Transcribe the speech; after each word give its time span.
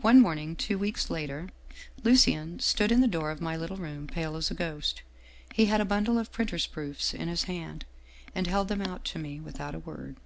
One 0.00 0.18
morn 0.18 0.40
ing, 0.40 0.56
two 0.56 0.78
weeks 0.78 1.10
later, 1.10 1.48
Lucien 2.02 2.58
stood 2.58 2.90
in 2.90 3.02
the 3.02 3.06
door 3.06 3.30
of 3.30 3.40
my 3.40 3.56
little 3.56 3.76
room, 3.76 4.08
pale 4.08 4.34
as 4.34 4.50
a 4.50 4.54
ghost. 4.54 5.02
He 5.54 5.66
had 5.66 5.80
a 5.80 5.84
bundle 5.84 6.18
of 6.18 6.32
printer's 6.32 6.66
proofs 6.66 7.14
in 7.14 7.28
his 7.28 7.44
hand, 7.44 7.84
and 8.34 8.48
held 8.48 8.66
them 8.66 8.82
out 8.82 9.04
to 9.04 9.20
me 9.20 9.38
without 9.38 9.76
a 9.76 9.78
word. 9.78 10.16